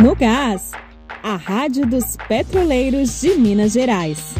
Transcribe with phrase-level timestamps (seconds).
[0.00, 0.70] No Gás,
[1.24, 4.32] a Rádio dos Petroleiros de Minas Gerais.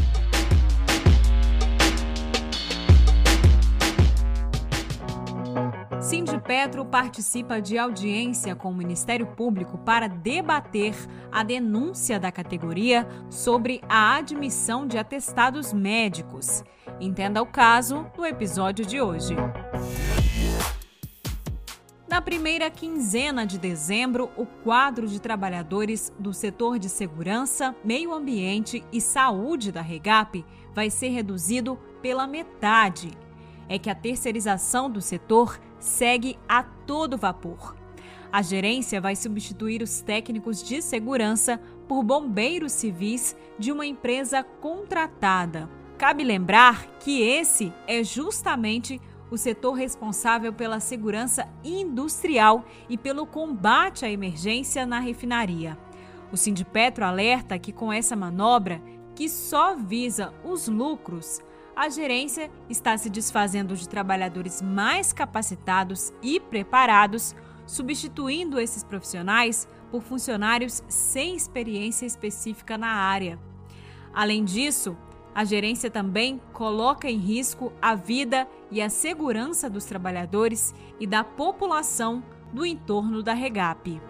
[6.00, 10.94] Sindipetro participa de audiência com o Ministério Público para debater
[11.32, 16.62] a denúncia da categoria sobre a admissão de atestados médicos.
[17.00, 19.34] Entenda o caso no episódio de hoje.
[22.18, 28.84] Na primeira quinzena de dezembro, o quadro de trabalhadores do setor de segurança, meio ambiente
[28.92, 33.12] e saúde da Regap vai ser reduzido pela metade.
[33.68, 37.76] É que a terceirização do setor segue a todo vapor.
[38.32, 45.70] A gerência vai substituir os técnicos de segurança por bombeiros civis de uma empresa contratada.
[45.96, 54.04] Cabe lembrar que esse é justamente o setor responsável pela segurança industrial e pelo combate
[54.04, 55.78] à emergência na refinaria.
[56.32, 58.82] O Sindipetro alerta que com essa manobra,
[59.14, 61.40] que só visa os lucros,
[61.74, 70.02] a gerência está se desfazendo de trabalhadores mais capacitados e preparados, substituindo esses profissionais por
[70.02, 73.38] funcionários sem experiência específica na área.
[74.12, 74.96] Além disso,
[75.34, 81.22] a gerência também coloca em risco a vida e a segurança dos trabalhadores e da
[81.22, 84.00] população do entorno da Regap.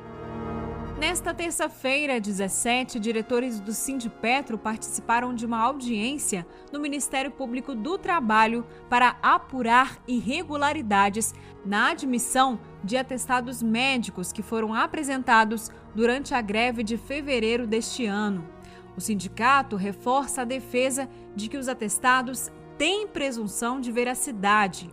[0.99, 8.67] Nesta terça-feira, 17, diretores do Sindipetro participaram de uma audiência no Ministério Público do Trabalho
[8.91, 11.33] para apurar irregularidades
[11.65, 18.58] na admissão de atestados médicos que foram apresentados durante a greve de fevereiro deste ano.
[18.99, 24.91] O sindicato reforça a defesa de que os atestados têm presunção de veracidade.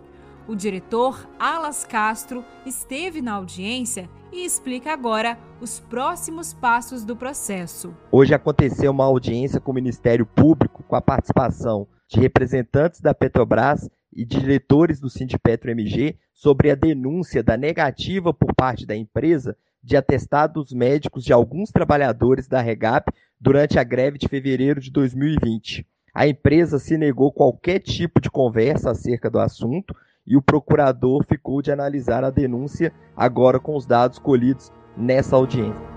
[0.47, 7.95] O diretor Alas Castro esteve na audiência e explica agora os próximos passos do processo.
[8.11, 13.89] Hoje aconteceu uma audiência com o Ministério Público com a participação de representantes da Petrobras
[14.13, 19.95] e diretores do Sindipetro MG sobre a denúncia da negativa por parte da empresa de
[19.95, 25.85] atestados médicos de alguns trabalhadores da Regap durante a greve de fevereiro de 2020.
[26.13, 29.93] A empresa se negou qualquer tipo de conversa acerca do assunto
[30.25, 35.95] e o procurador ficou de analisar a denúncia agora com os dados colhidos nessa audiência.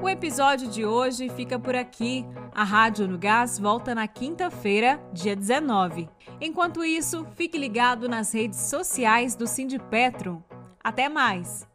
[0.00, 2.26] O episódio de hoje fica por aqui.
[2.54, 6.08] A Rádio no Gás volta na quinta-feira, dia 19.
[6.40, 10.44] Enquanto isso, fique ligado nas redes sociais do Sindipetro.
[10.84, 11.66] Até mais!